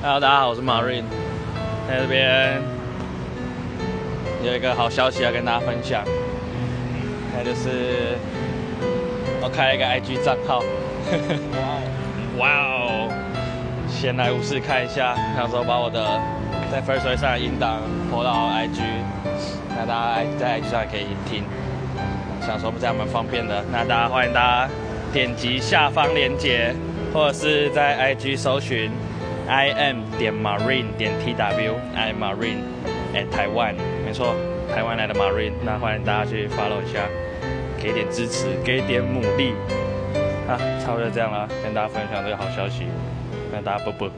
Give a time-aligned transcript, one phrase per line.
[0.00, 1.02] Hello，大家好，我是 Marine，
[1.88, 2.62] 在这边
[4.44, 6.04] 有一个好消息要跟大家分享，
[7.36, 8.16] 那就是
[9.42, 10.62] 我开了一个 IG 账号，
[12.38, 13.10] 哇哦，
[13.88, 16.20] 闲来无事看一下，想说把我的
[16.70, 18.80] 在 First Way 上的音档播到 IG，
[19.76, 21.42] 那大家在 IG 上也可以听，
[22.46, 24.72] 想说不这样蛮方便的，那大家欢迎大家
[25.12, 26.72] 点击下方链接，
[27.12, 28.92] 或者是在 IG 搜寻。
[29.48, 32.60] I am 点 Marine 点 T W，I Marine
[33.14, 34.34] at 台湾，没错，
[34.74, 37.00] 台湾来的 Marine，那欢迎大家去 follow 一下，
[37.82, 39.54] 给点支持，给点鼓励，
[40.46, 42.84] 啊，差不多这样啦，跟大家分享这个好消息，
[43.50, 44.10] 跟大家啵啵。